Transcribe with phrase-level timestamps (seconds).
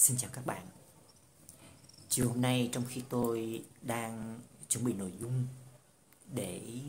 [0.00, 0.66] Xin chào các bạn.
[2.08, 5.46] Chiều hôm nay trong khi tôi đang chuẩn bị nội dung
[6.34, 6.80] để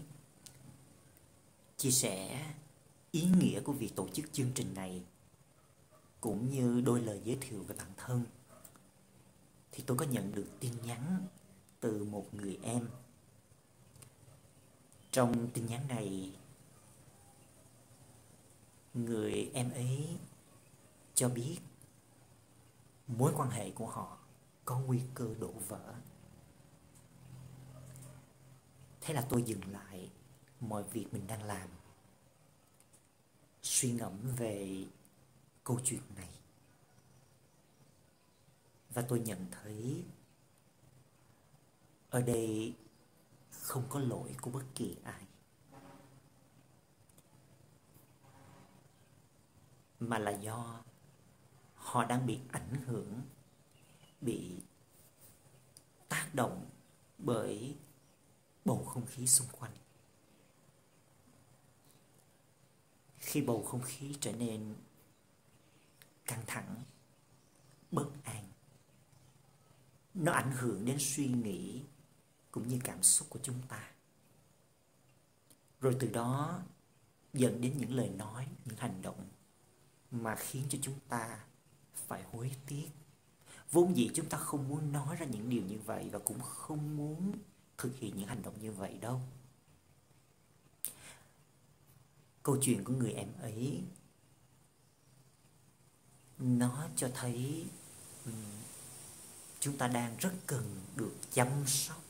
[1.77, 2.45] chia sẻ
[3.11, 5.03] ý nghĩa của việc tổ chức chương trình này,
[6.21, 8.25] cũng như đôi lời giới thiệu về bản thân,
[9.71, 11.27] thì tôi có nhận được tin nhắn
[11.79, 12.89] từ một người em.
[15.11, 16.31] Trong tin nhắn này,
[18.93, 20.07] người em ấy
[21.15, 21.57] cho biết
[23.17, 24.17] mối quan hệ của họ
[24.65, 25.93] có nguy cơ đổ vỡ.
[29.01, 30.11] Thế là tôi dừng lại
[30.59, 31.69] mọi việc mình đang làm,
[33.61, 34.85] suy ngẫm về
[35.63, 36.29] câu chuyện này.
[38.89, 40.05] Và tôi nhận thấy
[42.09, 42.75] ở đây
[43.51, 45.25] không có lỗi của bất kỳ ai,
[49.99, 50.83] mà là do
[51.91, 53.21] họ đang bị ảnh hưởng,
[54.21, 54.55] bị
[56.09, 56.69] tác động
[57.17, 57.75] bởi
[58.65, 59.71] bầu không khí xung quanh.
[63.17, 64.75] Khi bầu không khí trở nên
[66.25, 66.75] căng thẳng,
[67.91, 68.45] bất an,
[70.13, 71.83] nó ảnh hưởng đến suy nghĩ
[72.51, 73.91] cũng như cảm xúc của chúng ta.
[75.81, 76.59] Rồi từ đó
[77.33, 79.29] dẫn đến những lời nói, những hành động
[80.11, 81.45] mà khiến cho chúng ta
[82.07, 82.89] phải hối tiếc.
[83.71, 86.97] Vốn dĩ chúng ta không muốn nói ra những điều như vậy và cũng không
[86.97, 87.31] muốn
[87.77, 89.21] thực hiện những hành động như vậy đâu.
[92.43, 93.83] Câu chuyện của người em ấy,
[96.37, 97.65] nó cho thấy
[99.59, 102.03] chúng ta đang rất cần được chăm sóc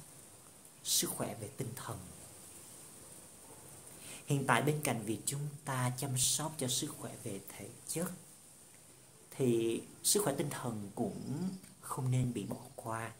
[0.84, 2.00] sức khỏe về tinh thần.
[4.26, 8.12] Hiện tại bên cạnh việc chúng ta chăm sóc cho sức khỏe về thể chất
[9.42, 11.50] thì sức khỏe tinh thần cũng
[11.82, 13.12] không nên bị bỏ qua.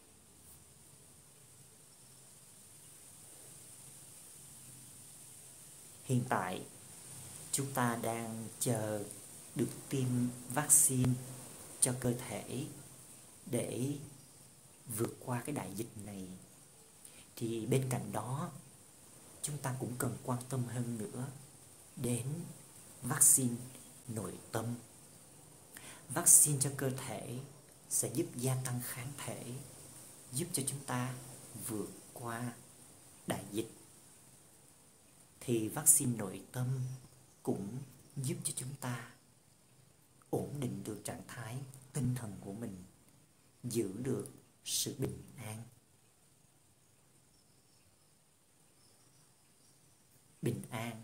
[6.04, 6.66] Hiện tại,
[7.52, 9.04] chúng ta đang chờ
[9.54, 10.06] được tiêm
[10.54, 11.12] vaccine
[11.80, 12.66] cho cơ thể
[13.46, 13.96] để
[14.96, 16.28] vượt qua cái đại dịch này.
[17.36, 18.50] Thì bên cạnh đó,
[19.42, 21.26] chúng ta cũng cần quan tâm hơn nữa
[21.96, 22.26] đến
[23.02, 23.56] vaccine
[24.08, 24.74] nội tâm
[26.14, 27.38] vaccine cho cơ thể
[27.88, 29.54] sẽ giúp gia tăng kháng thể,
[30.32, 31.14] giúp cho chúng ta
[31.66, 32.52] vượt qua
[33.26, 33.70] đại dịch.
[35.40, 36.80] Thì vaccine nội tâm
[37.42, 37.78] cũng
[38.16, 39.12] giúp cho chúng ta
[40.30, 41.58] ổn định được trạng thái
[41.92, 42.84] tinh thần của mình,
[43.64, 44.28] giữ được
[44.64, 45.62] sự bình an.
[50.42, 51.02] Bình an,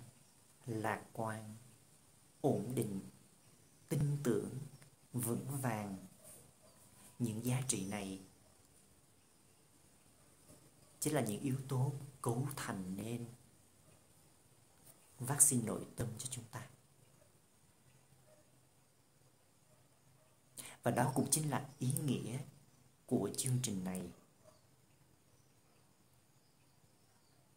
[0.66, 1.56] lạc quan,
[2.41, 3.00] ổn định,
[3.88, 4.58] tin tưởng
[5.20, 6.06] vững vàng
[7.18, 8.20] những giá trị này.
[11.00, 11.92] Chính là những yếu tố
[12.22, 13.28] cấu thành nên
[15.18, 16.68] vaccine nội tâm cho chúng ta.
[20.82, 22.38] Và đó cũng chính là ý nghĩa
[23.06, 24.10] của chương trình này.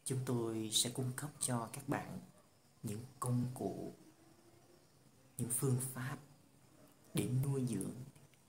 [0.05, 2.19] Chúng tôi sẽ cung cấp cho các bạn
[2.83, 3.93] những công cụ,
[5.37, 6.17] những phương pháp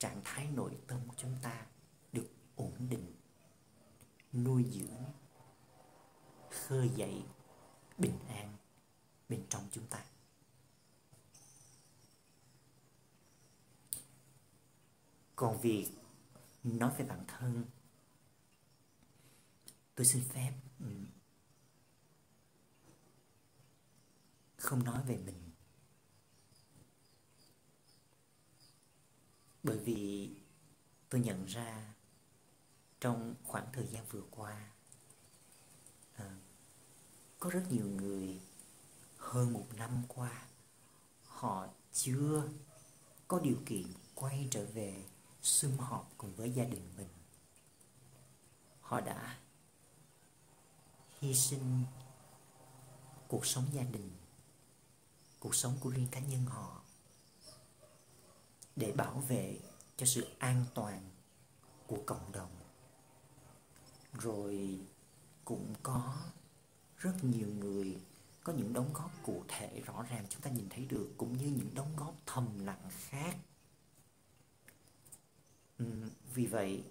[0.03, 1.65] trạng thái nội tâm của chúng ta
[2.11, 3.15] được ổn định,
[4.33, 5.03] nuôi dưỡng,
[6.49, 7.23] khơi dậy
[7.97, 8.57] bình an
[9.29, 10.05] bên trong chúng ta.
[15.35, 15.91] Còn việc
[16.63, 17.65] nói về bản thân,
[19.95, 20.53] tôi xin phép
[24.57, 25.42] không nói về mình.
[29.63, 30.31] Bởi vì
[31.09, 31.93] tôi nhận ra
[32.99, 34.69] trong khoảng thời gian vừa qua
[36.15, 36.37] à,
[37.39, 38.41] có rất nhiều người
[39.17, 40.47] hơn một năm qua
[41.25, 42.49] họ chưa
[43.27, 45.03] có điều kiện quay trở về
[45.41, 47.07] sum họp cùng với gia đình mình.
[48.81, 49.37] Họ đã
[51.19, 51.83] hy sinh
[53.27, 54.11] cuộc sống gia đình
[55.39, 56.82] cuộc sống của riêng cá nhân họ
[58.75, 59.59] để bảo vệ
[59.97, 61.09] cho sự an toàn
[61.87, 62.51] của cộng đồng.
[64.13, 64.79] Rồi
[65.45, 66.17] cũng có
[66.97, 67.97] rất nhiều người
[68.43, 71.45] có những đóng góp cụ thể rõ ràng chúng ta nhìn thấy được, cũng như
[71.45, 73.37] những đóng góp thầm lặng khác.
[75.77, 75.85] Ừ,
[76.33, 76.83] vì vậy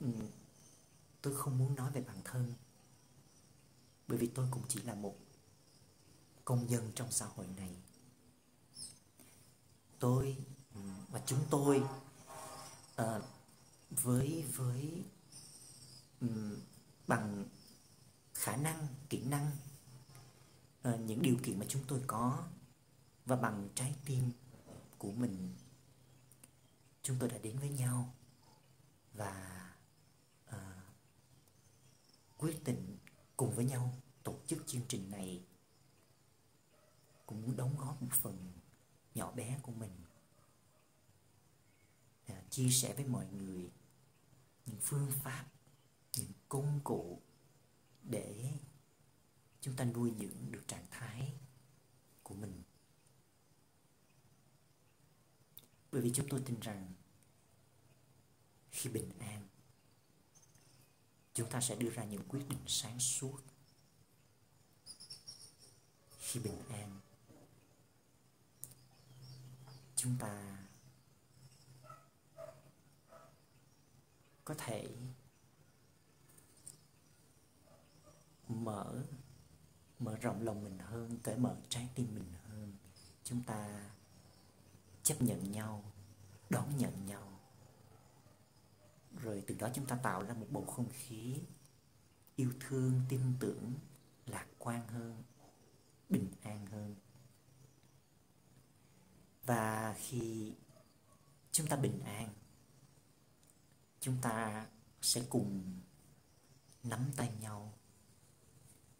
[0.00, 0.06] ừ,
[1.22, 2.52] tôi không muốn nói về bản thân,
[4.08, 5.16] bởi vì tôi cũng chỉ là một
[6.44, 7.70] công dân trong xã hội này
[9.98, 10.36] tôi
[10.74, 11.82] ừ, và chúng tôi
[12.96, 13.20] à,
[13.90, 15.04] với với
[16.20, 16.56] um,
[17.06, 17.44] bằng
[18.34, 19.50] khả năng kỹ năng
[20.82, 22.44] à, những điều kiện mà chúng tôi có
[23.26, 24.30] và bằng trái tim
[24.98, 25.54] của mình
[27.02, 28.14] chúng tôi đã đến với nhau
[29.12, 29.64] và
[30.46, 30.82] à,
[32.38, 32.98] quyết định
[33.36, 35.44] cùng với nhau tổ chức chương trình này
[37.26, 38.52] cũng muốn đóng góp một phần
[39.18, 39.90] nhỏ bé của mình.
[42.26, 43.70] À, chia sẻ với mọi người
[44.66, 45.46] những phương pháp
[46.16, 47.22] những công cụ
[48.02, 48.52] để
[49.60, 51.32] chúng ta nuôi dưỡng được trạng thái
[52.22, 52.62] của mình.
[55.92, 56.92] Bởi vì chúng tôi tin rằng
[58.70, 59.48] khi bình an
[61.34, 63.38] chúng ta sẽ đưa ra những quyết định sáng suốt.
[66.18, 67.00] Khi bình an
[69.98, 70.58] chúng ta
[74.44, 74.88] có thể
[78.48, 79.04] mở
[79.98, 82.72] mở rộng lòng mình hơn, cởi mở trái tim mình hơn.
[83.24, 83.90] Chúng ta
[85.02, 85.84] chấp nhận nhau,
[86.50, 87.40] đón nhận nhau.
[89.22, 91.40] Rồi từ đó chúng ta tạo ra một bầu không khí
[92.36, 93.72] yêu thương, tin tưởng,
[94.26, 95.22] lạc quan hơn
[96.08, 96.94] bình an hơn
[99.48, 100.52] và khi
[101.52, 102.28] chúng ta bình an,
[104.00, 104.66] chúng ta
[105.02, 105.80] sẽ cùng
[106.82, 107.72] nắm tay nhau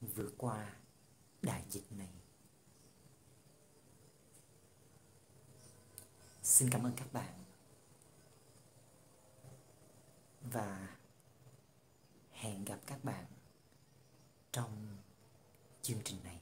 [0.01, 0.77] vượt qua
[1.43, 2.13] đại dịch này.
[6.43, 7.45] Xin cảm ơn các bạn
[10.43, 10.97] và
[12.33, 13.25] hẹn gặp các bạn
[14.53, 14.97] trong
[15.83, 16.38] chương trình này.